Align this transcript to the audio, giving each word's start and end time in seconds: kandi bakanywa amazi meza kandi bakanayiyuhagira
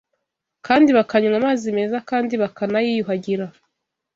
kandi 0.65 0.89
bakanywa 0.97 1.35
amazi 1.41 1.67
meza 1.77 1.97
kandi 2.09 2.33
bakanayiyuhagira 2.41 3.45